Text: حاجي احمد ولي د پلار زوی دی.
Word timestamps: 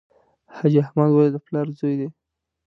حاجي 0.55 0.79
احمد 0.85 1.09
ولي 1.11 1.29
د 1.33 1.37
پلار 1.45 1.67
زوی 1.77 1.95
دی. 1.99 2.07